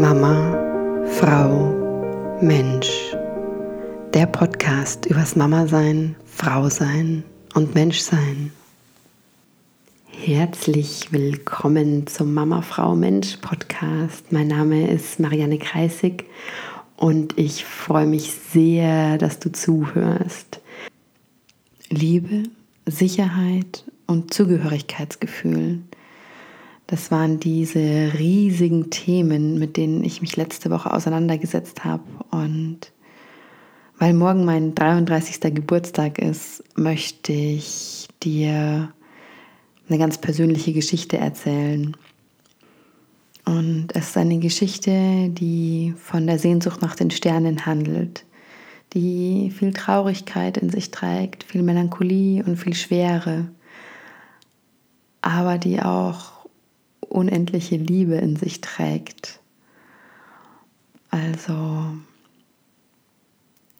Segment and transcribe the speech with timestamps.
[0.00, 3.14] Mama, Frau, Mensch.
[4.12, 7.22] Der Podcast übers Mama sein, Frau sein
[7.54, 8.50] und Mensch sein.
[10.08, 14.32] Herzlich willkommen zum Mama, Frau, Mensch Podcast.
[14.32, 16.24] Mein Name ist Marianne Kreisig
[16.96, 20.60] und ich freue mich sehr, dass du zuhörst.
[21.88, 22.42] Liebe,
[22.84, 25.82] Sicherheit und Zugehörigkeitsgefühl
[26.86, 32.04] das waren diese riesigen Themen, mit denen ich mich letzte Woche auseinandergesetzt habe.
[32.30, 32.92] Und
[33.98, 35.40] weil morgen mein 33.
[35.54, 38.92] Geburtstag ist, möchte ich dir
[39.88, 41.96] eine ganz persönliche Geschichte erzählen.
[43.46, 48.24] Und es ist eine Geschichte, die von der Sehnsucht nach den Sternen handelt,
[48.92, 53.48] die viel Traurigkeit in sich trägt, viel Melancholie und viel Schwere,
[55.20, 56.33] aber die auch
[57.14, 59.40] unendliche Liebe in sich trägt.
[61.10, 61.96] Also,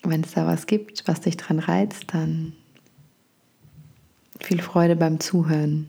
[0.03, 2.53] wenn es da was gibt, was dich dran reizt, dann
[4.41, 5.89] viel Freude beim Zuhören.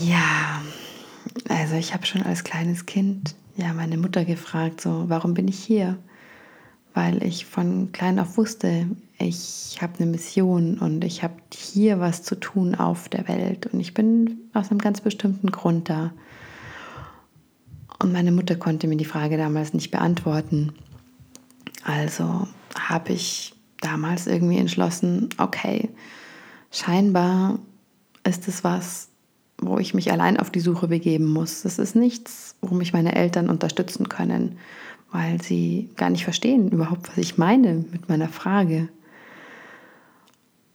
[0.00, 0.62] Ja,
[1.48, 5.58] also ich habe schon als kleines Kind ja meine Mutter gefragt, so, warum bin ich
[5.58, 5.98] hier?
[6.94, 8.86] Weil ich von klein auf wusste,
[9.18, 13.80] ich habe eine Mission und ich habe hier was zu tun auf der Welt und
[13.80, 16.12] ich bin aus einem ganz bestimmten Grund da.
[18.00, 20.72] Und meine Mutter konnte mir die Frage damals nicht beantworten.
[21.82, 22.46] Also
[22.78, 25.88] habe ich damals irgendwie entschlossen, okay,
[26.70, 27.58] scheinbar
[28.22, 29.08] ist es was,
[29.60, 31.62] wo ich mich allein auf die Suche begeben muss.
[31.62, 34.58] Das ist nichts, wo mich meine Eltern unterstützen können,
[35.10, 38.88] weil sie gar nicht verstehen überhaupt, was ich meine mit meiner Frage.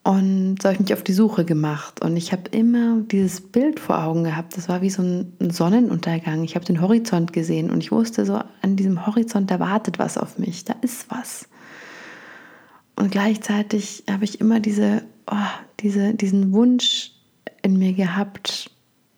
[0.04, 2.02] Und so habe ich mich auf die Suche gemacht.
[2.02, 4.58] Und ich habe immer dieses Bild vor Augen gehabt.
[4.58, 6.44] Das war wie so ein Sonnenuntergang.
[6.44, 10.18] Ich habe den Horizont gesehen und ich wusste so, an diesem Horizont, da wartet was
[10.18, 10.66] auf mich.
[10.66, 11.48] Da ist was.
[12.98, 15.36] Und gleichzeitig habe ich immer diese, oh,
[15.80, 17.12] diese, diesen Wunsch
[17.62, 18.72] in mir gehabt,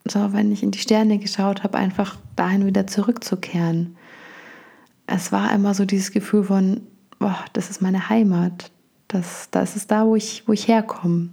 [0.08, 3.98] so wenn ich in die Sterne geschaut habe, einfach dahin wieder zurückzukehren.
[5.08, 6.82] Es war immer so dieses Gefühl von,
[7.20, 8.72] oh, das ist meine Heimat,
[9.08, 11.30] das, das ist da, wo ich, wo ich herkomme.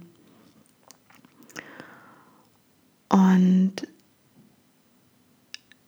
[3.09, 3.73] Und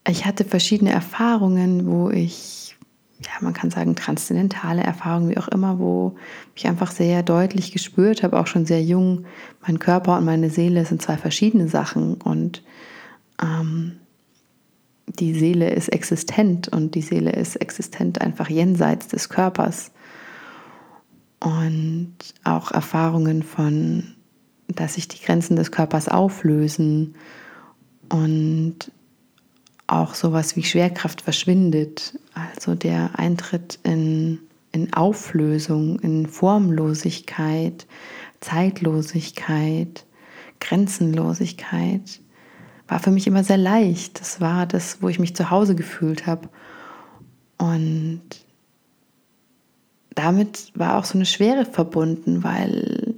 [0.08, 2.76] ich hatte verschiedene Erfahrungen, wo ich,
[3.20, 6.14] ja, man kann sagen, transzendentale Erfahrungen, wie auch immer, wo
[6.54, 9.24] ich einfach sehr deutlich gespürt habe, auch schon sehr jung,
[9.66, 12.62] mein Körper und meine Seele sind zwei verschiedene Sachen und
[13.42, 13.96] ähm,
[15.06, 19.90] die Seele ist existent und die Seele ist existent einfach jenseits des Körpers
[21.40, 24.14] und auch Erfahrungen von,
[24.68, 27.14] dass sich die Grenzen des Körpers auflösen
[28.08, 28.90] und
[29.86, 34.40] auch sowas wie Schwerkraft verschwindet, also der Eintritt in,
[34.72, 37.86] in Auflösung, in Formlosigkeit,
[38.40, 40.04] Zeitlosigkeit,
[40.60, 42.20] Grenzenlosigkeit,
[42.88, 44.20] war für mich immer sehr leicht.
[44.20, 46.48] Das war das, wo ich mich zu Hause gefühlt habe.
[47.58, 48.22] Und
[50.16, 53.14] damit war auch so eine Schwere verbunden, weil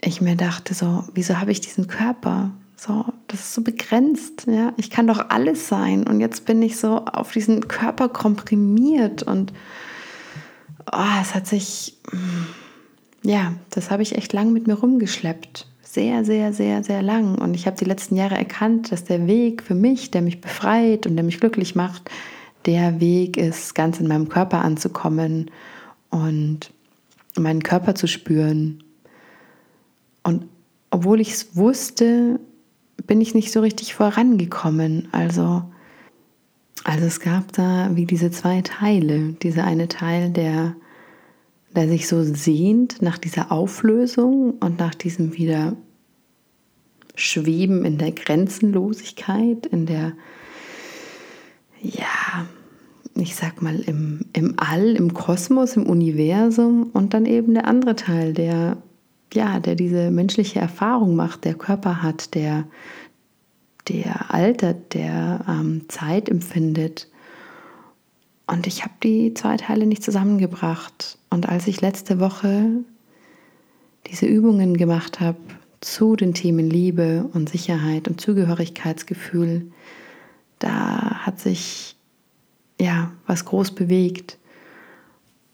[0.00, 2.52] ich mir dachte so, wieso habe ich diesen Körper?
[2.76, 4.72] So, das ist so begrenzt, ja.
[4.76, 9.52] Ich kann doch alles sein und jetzt bin ich so auf diesen Körper komprimiert und
[10.92, 11.96] oh, es hat sich,
[13.22, 15.66] ja, das habe ich echt lang mit mir rumgeschleppt.
[15.82, 17.38] Sehr, sehr, sehr, sehr lang.
[17.38, 21.06] Und ich habe die letzten Jahre erkannt, dass der Weg für mich, der mich befreit
[21.06, 22.10] und der mich glücklich macht,
[22.66, 25.50] der Weg ist, ganz in meinem Körper anzukommen
[26.10, 26.72] und
[27.36, 28.82] meinen Körper zu spüren.
[30.22, 30.48] Und
[30.90, 32.40] obwohl ich es wusste,
[33.06, 35.08] bin ich nicht so richtig vorangekommen.
[35.12, 35.62] Also,
[36.84, 39.34] also es gab da wie diese zwei Teile.
[39.42, 40.74] Dieser eine Teil, der,
[41.74, 45.76] der sich so sehnt nach dieser Auflösung und nach diesem wieder
[47.14, 50.12] Schweben in der Grenzenlosigkeit, in der
[51.80, 52.46] ja,
[53.16, 57.96] ich sag mal, im, im All, im Kosmos, im Universum und dann eben der andere
[57.96, 58.76] Teil, der,
[59.32, 62.64] ja, der diese menschliche Erfahrung macht, der Körper hat, der,
[63.88, 67.08] der altert, der ähm, Zeit empfindet.
[68.46, 71.18] Und ich habe die zwei Teile nicht zusammengebracht.
[71.30, 72.84] Und als ich letzte Woche
[74.06, 75.38] diese Übungen gemacht habe
[75.80, 79.70] zu den Themen Liebe und Sicherheit und Zugehörigkeitsgefühl,
[80.58, 81.96] da hat sich
[82.80, 84.38] ja was groß bewegt.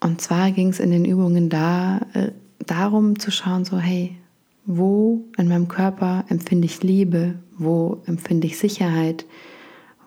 [0.01, 2.33] Und zwar ging es in den Übungen da äh,
[2.67, 4.17] darum zu schauen, so hey,
[4.65, 9.27] wo in meinem Körper empfinde ich Liebe, wo empfinde ich Sicherheit,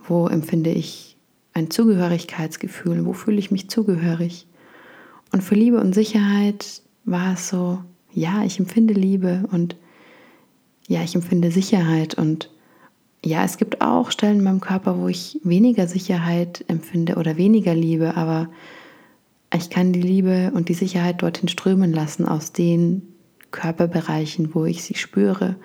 [0.08, 1.18] wo empfinde ich
[1.54, 4.48] ein Zugehörigkeitsgefühl, wo fühle ich mich zugehörig.
[5.32, 7.80] Und für Liebe und Sicherheit war es so,
[8.14, 9.76] ja, ich empfinde Liebe und
[10.88, 12.52] ja, ich empfinde Sicherheit und
[13.25, 17.74] ja, es gibt auch Stellen in meinem Körper, wo ich weniger Sicherheit empfinde oder weniger
[17.74, 18.50] Liebe, aber
[19.54, 23.01] ich kann die Liebe und die Sicherheit dorthin strömen lassen aus den
[23.51, 25.56] Körperbereichen, wo ich sie spüre.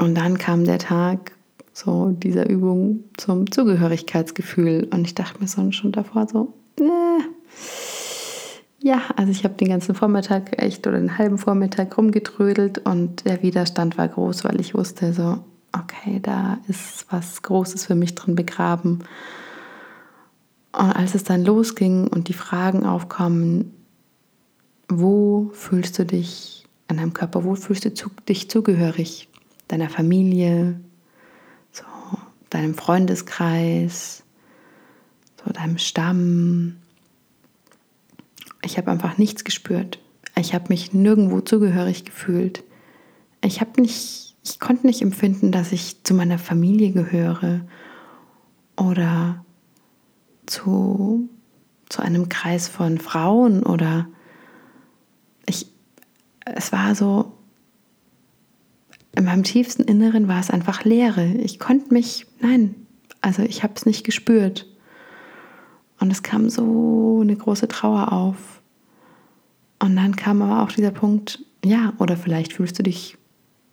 [0.00, 1.32] Und dann kam der Tag
[1.72, 7.22] so dieser Übung zum Zugehörigkeitsgefühl und ich dachte mir schon davor so, äh,
[8.82, 13.42] ja, also ich habe den ganzen Vormittag echt oder den halben Vormittag rumgetrödelt und der
[13.42, 18.34] Widerstand war groß, weil ich wusste so, okay, da ist was Großes für mich drin
[18.34, 19.00] begraben.
[20.72, 23.74] Und als es dann losging und die Fragen aufkommen,
[24.88, 27.90] wo fühlst du dich an deinem Körper, wo fühlst du
[28.28, 29.28] dich zugehörig?
[29.68, 30.80] Deiner Familie,
[31.70, 31.84] so,
[32.48, 34.24] deinem Freundeskreis,
[35.44, 36.76] so deinem Stamm,
[38.62, 40.00] ich habe einfach nichts gespürt.
[40.36, 42.62] Ich habe mich nirgendwo zugehörig gefühlt.
[43.44, 47.62] Ich habe nicht, ich konnte nicht empfinden, dass ich zu meiner Familie gehöre
[48.76, 49.44] oder
[50.46, 51.28] zu,
[51.88, 54.08] zu einem Kreis von Frauen oder
[55.46, 55.66] ich,
[56.44, 57.32] es war so,
[59.16, 61.26] in meinem tiefsten Inneren war es einfach Leere.
[61.26, 62.74] Ich konnte mich, nein,
[63.20, 64.66] also ich habe es nicht gespürt.
[66.00, 68.62] Und es kam so eine große Trauer auf.
[69.78, 73.16] Und dann kam aber auch dieser Punkt, ja, oder vielleicht fühlst du dich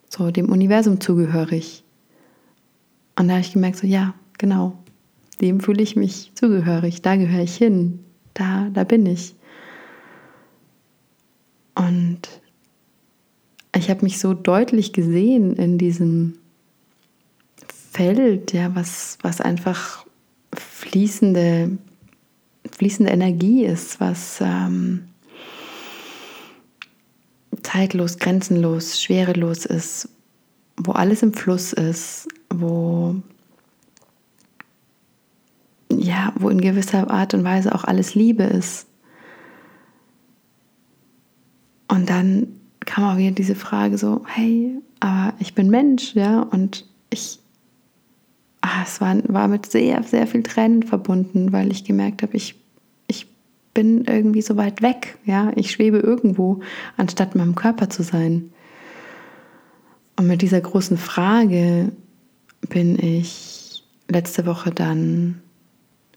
[0.10, 1.84] so dem Universum zugehörig.
[3.18, 4.78] Und da habe ich gemerkt, so ja, genau,
[5.42, 8.00] dem fühle ich mich zugehörig, da gehöre ich hin,
[8.34, 9.36] da, da bin ich.
[11.76, 12.22] Und
[13.76, 16.40] ich habe mich so deutlich gesehen in diesem
[17.92, 20.06] Feld, ja, was, was einfach
[20.54, 21.78] fließende
[22.78, 25.08] fließende Energie ist, was ähm,
[27.64, 30.10] zeitlos, grenzenlos, schwerelos ist,
[30.78, 33.16] wo alles im Fluss ist, wo
[35.92, 38.88] ja, wo in gewisser Art und Weise auch alles Liebe ist.
[41.88, 42.48] Und dann
[42.82, 47.40] kam auch wieder diese Frage so, hey, aber ich bin Mensch, ja, und ich
[48.68, 52.56] ah, es war, war mit sehr, sehr viel Tränen verbunden, weil ich gemerkt habe, ich,
[52.56, 52.67] ich
[53.78, 55.20] bin irgendwie so weit weg.
[55.26, 55.52] Ja?
[55.56, 56.62] Ich schwebe irgendwo,
[56.98, 58.52] anstatt in meinem Körper zu sein.
[60.16, 61.92] Und mit dieser großen Frage
[62.70, 65.44] bin ich letzte Woche dann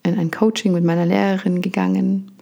[0.02, 2.32] in ein Coaching mit meiner Lehrerin gegangen.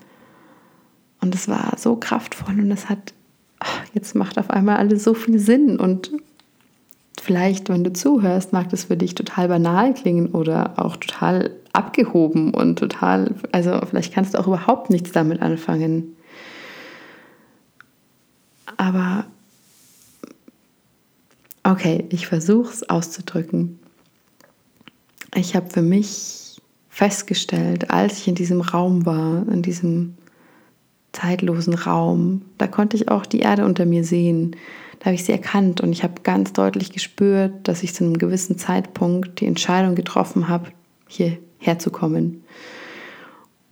[1.20, 3.12] Und es war so kraftvoll und es hat,
[3.58, 5.80] ach, jetzt macht auf einmal alles so viel Sinn.
[5.80, 6.12] Und
[7.28, 12.54] vielleicht, wenn du zuhörst, mag das für dich total banal klingen oder auch total abgehoben
[12.54, 16.16] und total, also vielleicht kannst du auch überhaupt nichts damit anfangen.
[18.78, 19.26] Aber
[21.64, 23.78] okay, ich versuche es auszudrücken.
[25.34, 30.16] Ich habe für mich festgestellt, als ich in diesem Raum war, in diesem
[31.12, 34.56] zeitlosen Raum, da konnte ich auch die Erde unter mir sehen
[34.98, 38.18] da habe ich sie erkannt und ich habe ganz deutlich gespürt, dass ich zu einem
[38.18, 40.70] gewissen Zeitpunkt die Entscheidung getroffen habe,
[41.06, 42.44] hierher zu kommen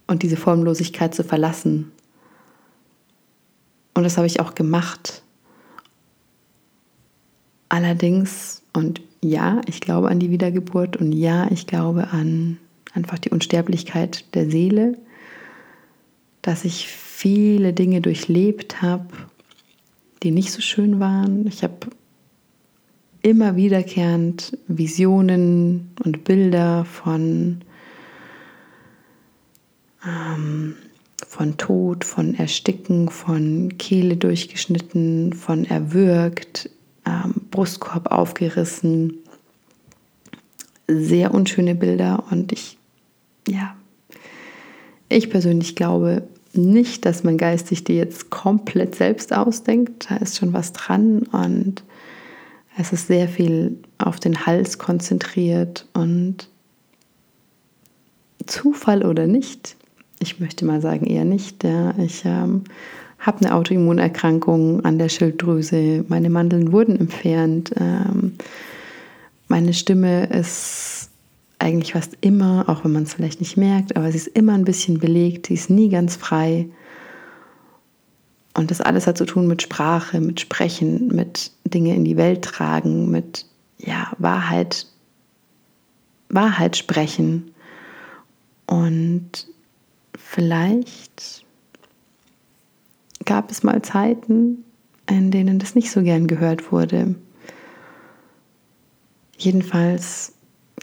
[0.07, 1.91] und diese Formlosigkeit zu verlassen.
[3.95, 5.23] Und das habe ich auch gemacht.
[7.69, 12.59] Allerdings, und ja, ich glaube an die Wiedergeburt und ja, ich glaube an
[12.93, 14.97] einfach die Unsterblichkeit der Seele,
[16.43, 19.09] dass ich viele Dinge durchlebt habe
[20.27, 21.47] die nicht so schön waren.
[21.47, 21.87] Ich habe
[23.23, 27.61] immer wiederkehrend Visionen und Bilder von,
[30.05, 30.75] ähm,
[31.29, 36.71] von Tod, von Ersticken, von Kehle durchgeschnitten, von erwürgt,
[37.07, 39.19] ähm, Brustkorb aufgerissen.
[40.89, 42.79] Sehr unschöne Bilder und ich,
[43.47, 43.77] ja,
[45.09, 50.11] ich persönlich glaube, nicht, dass man Geist sich die jetzt komplett selbst ausdenkt.
[50.11, 51.83] Da ist schon was dran und
[52.79, 56.49] es ist sehr viel auf den Hals konzentriert und
[58.47, 59.77] Zufall oder nicht,
[60.21, 61.65] ich möchte mal sagen eher nicht.
[61.65, 61.95] Ja.
[61.99, 62.65] Ich ähm,
[63.19, 68.35] habe eine Autoimmunerkrankung an der Schilddrüse, meine Mandeln wurden entfernt, ähm,
[69.49, 70.96] meine Stimme ist
[71.59, 74.65] eigentlich fast immer, auch wenn man es vielleicht nicht merkt, aber sie ist immer ein
[74.65, 76.69] bisschen belegt, sie ist nie ganz frei.
[78.55, 82.43] Und das alles hat zu tun mit Sprache, mit Sprechen, mit Dinge in die Welt
[82.43, 83.47] tragen, mit
[83.79, 84.87] ja, Wahrheit
[86.29, 87.55] Wahrheit sprechen.
[88.67, 89.47] Und
[90.17, 91.45] vielleicht
[93.25, 94.65] gab es mal Zeiten,
[95.09, 97.15] in denen das nicht so gern gehört wurde.
[99.39, 100.33] Jedenfalls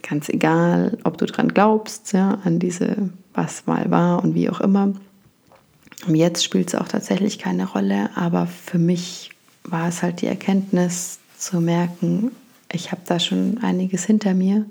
[0.07, 4.62] ganz egal, ob du dran glaubst, ja, an diese, was mal war und wie auch
[4.62, 4.93] immer.
[6.05, 9.31] Und jetzt spielt es auch tatsächlich keine Rolle, aber für mich
[9.63, 12.31] war es halt die Erkenntnis zu merken,
[12.72, 14.65] ich habe da schon einiges hinter mir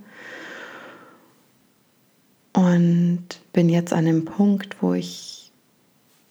[2.52, 5.52] und bin jetzt an einem Punkt, wo ich,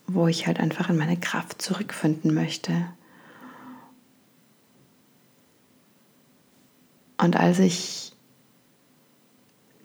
[0.05, 2.73] wo ich halt einfach in meine Kraft zurückfinden möchte.
[7.17, 8.11] Und als ich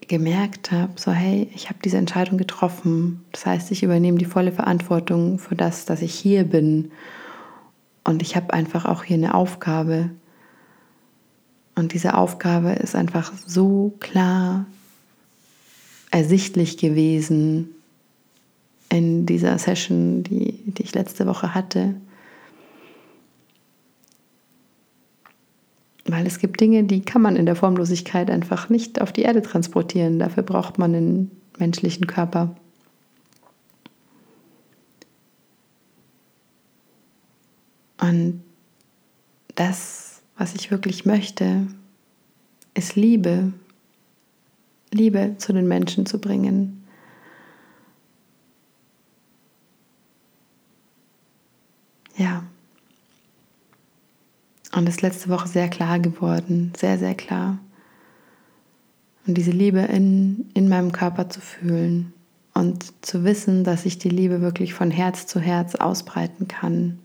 [0.07, 4.51] gemerkt habe, so hey, ich habe diese Entscheidung getroffen, das heißt, ich übernehme die volle
[4.51, 6.91] Verantwortung für das, dass ich hier bin
[8.03, 10.09] und ich habe einfach auch hier eine Aufgabe.
[11.75, 14.65] Und diese Aufgabe ist einfach so klar
[16.09, 17.69] ersichtlich gewesen
[18.89, 21.95] in dieser Session, die, die ich letzte Woche hatte.
[26.07, 29.41] Weil es gibt Dinge, die kann man in der Formlosigkeit einfach nicht auf die Erde
[29.41, 30.19] transportieren.
[30.19, 32.55] Dafür braucht man einen menschlichen Körper.
[37.99, 38.41] Und
[39.55, 41.67] das, was ich wirklich möchte,
[42.73, 43.51] ist Liebe.
[44.91, 46.85] Liebe zu den Menschen zu bringen.
[52.15, 52.43] Ja.
[54.77, 57.57] Und ist letzte Woche sehr klar geworden, sehr, sehr klar.
[59.25, 62.13] Und diese Liebe in, in meinem Körper zu fühlen
[62.53, 66.99] und zu wissen, dass ich die Liebe wirklich von Herz zu Herz ausbreiten kann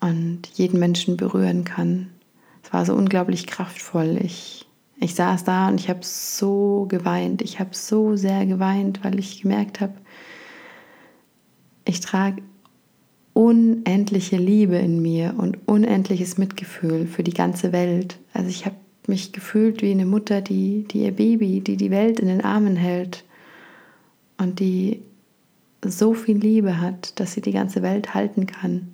[0.00, 2.10] und jeden Menschen berühren kann.
[2.64, 4.18] Es war so unglaublich kraftvoll.
[4.20, 7.40] Ich, ich saß da und ich habe so geweint.
[7.40, 9.94] Ich habe so sehr geweint, weil ich gemerkt habe,
[11.84, 12.42] ich trage
[13.34, 18.18] unendliche Liebe in mir und unendliches Mitgefühl für die ganze Welt.
[18.32, 22.20] Also ich habe mich gefühlt wie eine Mutter, die, die ihr Baby, die die Welt
[22.20, 23.24] in den Armen hält
[24.38, 25.02] und die
[25.84, 28.92] so viel Liebe hat, dass sie die ganze Welt halten kann.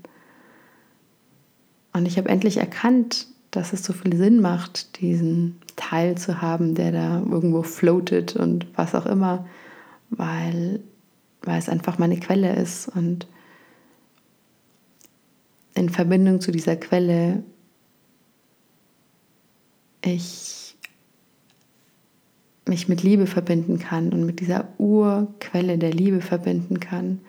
[1.92, 6.75] Und ich habe endlich erkannt, dass es so viel Sinn macht, diesen Teil zu haben,
[6.75, 9.47] der da irgendwo floatet und was auch immer,
[10.11, 10.80] weil,
[11.42, 13.26] weil es einfach meine Quelle ist und
[15.79, 17.45] in Verbindung zu dieser Quelle
[20.05, 20.77] ich
[22.67, 27.21] mich mit Liebe verbinden kann und mit dieser Urquelle der Liebe verbinden kann.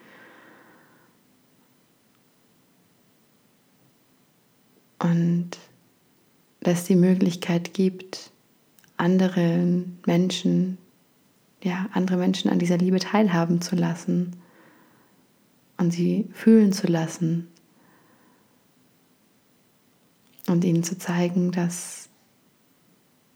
[4.98, 5.52] Und
[6.60, 8.32] dass die Möglichkeit gibt,
[8.98, 10.78] anderen Menschen,
[11.64, 14.36] ja, andere Menschen an dieser Liebe teilhaben zu lassen
[15.78, 17.48] und sie fühlen zu lassen
[20.50, 22.10] und ihnen zu zeigen, dass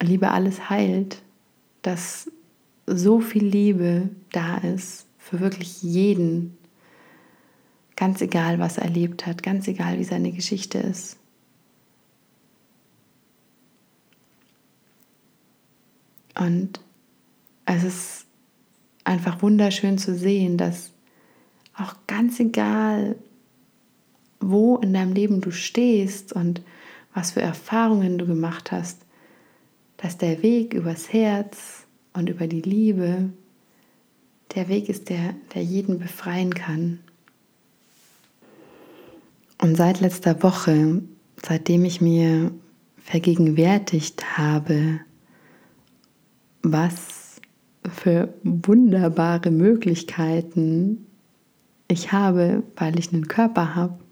[0.02, 1.22] Liebe alles heilt,
[1.82, 2.30] dass
[2.86, 6.58] so viel Liebe da ist für wirklich jeden,
[7.96, 11.18] ganz egal, was er erlebt hat, ganz egal, wie seine Geschichte ist.
[16.36, 16.82] Und
[17.66, 18.26] es ist
[19.04, 20.92] einfach wunderschön zu sehen, dass
[21.76, 23.16] auch ganz egal,
[24.40, 26.62] wo in deinem Leben du stehst und
[27.14, 29.06] was für Erfahrungen du gemacht hast,
[29.98, 33.30] dass der Weg übers Herz und über die Liebe
[34.56, 37.00] der Weg ist, der, der jeden befreien kann.
[39.62, 41.02] Und seit letzter Woche,
[41.42, 42.52] seitdem ich mir
[42.98, 45.00] vergegenwärtigt habe,
[46.62, 47.42] was
[47.90, 51.06] für wunderbare Möglichkeiten
[51.88, 54.03] ich habe, weil ich einen Körper habe,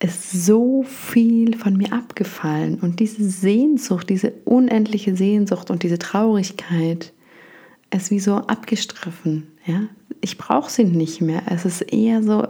[0.00, 2.78] ist so viel von mir abgefallen.
[2.80, 7.12] Und diese Sehnsucht, diese unendliche Sehnsucht und diese Traurigkeit
[7.90, 9.48] ist wie so abgestriffen.
[9.66, 9.88] Ja?
[10.20, 11.42] Ich brauche sie nicht mehr.
[11.46, 12.46] Es ist eher so,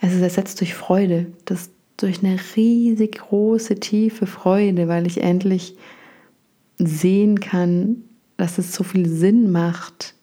[0.00, 1.26] es ist ersetzt durch Freude.
[1.44, 5.76] Das durch eine riesig große, tiefe Freude, weil ich endlich
[6.78, 8.04] sehen kann,
[8.36, 10.14] dass es so viel Sinn macht,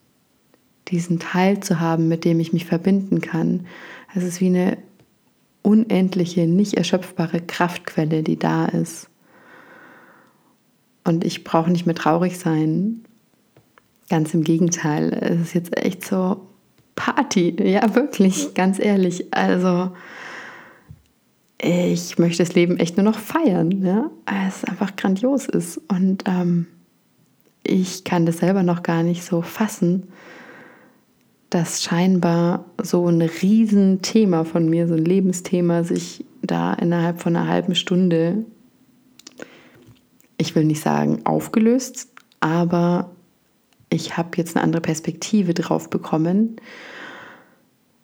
[0.90, 3.66] diesen Teil zu haben, mit dem ich mich verbinden kann.
[4.14, 4.78] Es ist wie eine
[5.64, 9.10] unendliche, nicht erschöpfbare Kraftquelle, die da ist.
[11.04, 13.04] Und ich brauche nicht mehr traurig sein.
[14.10, 15.12] Ganz im Gegenteil.
[15.14, 16.48] Es ist jetzt echt so
[16.96, 17.56] Party.
[17.62, 19.34] Ja, wirklich, ganz ehrlich.
[19.34, 19.92] Also,
[21.58, 25.78] ich möchte das Leben echt nur noch feiern, ja, weil es einfach grandios ist.
[25.88, 26.68] Und ähm,
[27.64, 30.10] ich kann das selber noch gar nicht so fassen,
[31.54, 37.48] dass scheinbar so ein Riesenthema von mir, so ein Lebensthema, sich da innerhalb von einer
[37.48, 38.44] halben Stunde,
[40.38, 42.08] ich will nicht sagen aufgelöst,
[42.40, 43.12] aber
[43.92, 46.56] ich habe jetzt eine andere Perspektive drauf bekommen.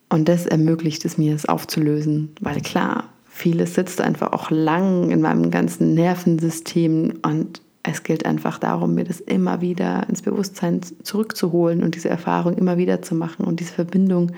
[0.10, 2.34] Und das ermöglicht es mir, es aufzulösen.
[2.42, 8.60] Weil klar, vieles sitzt einfach auch lang in meinem ganzen Nervensystem und es gilt einfach
[8.60, 13.46] darum, mir das immer wieder ins Bewusstsein zurückzuholen und diese Erfahrung immer wieder zu machen
[13.46, 14.32] und diese Verbindung,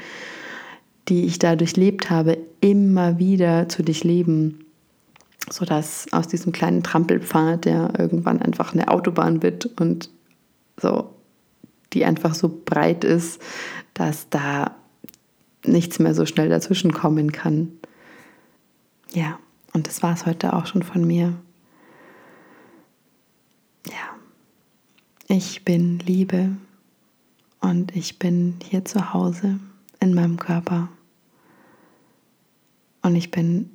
[1.08, 4.66] die ich da durchlebt habe, immer wieder zu durchleben,
[5.50, 10.10] sodass aus diesem kleinen Trampelpfad, der irgendwann einfach eine Autobahn wird und
[10.80, 11.10] so,
[11.94, 13.42] die einfach so breit ist,
[13.94, 14.76] dass da
[15.66, 17.70] nichts mehr so schnell dazwischen kommen kann.
[19.12, 19.40] Ja,
[19.74, 21.34] und das war es heute auch schon von mir.
[23.88, 24.16] Ja,
[25.28, 26.56] ich bin Liebe
[27.60, 29.60] und ich bin hier zu Hause
[30.00, 30.90] in meinem Körper.
[33.02, 33.72] Und ich bin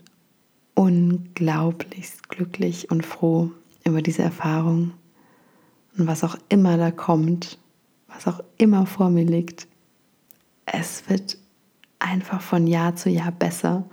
[0.74, 3.50] unglaublich glücklich und froh
[3.84, 4.92] über diese Erfahrung.
[5.96, 7.58] Und was auch immer da kommt,
[8.08, 9.66] was auch immer vor mir liegt,
[10.66, 11.38] es wird
[11.98, 13.84] einfach von Jahr zu Jahr besser.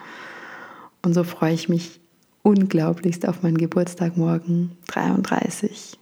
[1.02, 2.02] Und so freue ich mich
[2.42, 5.98] unglaublichst auf meinen Geburtstag morgen, 33.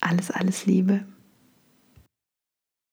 [0.00, 1.04] alles, alles Liebe.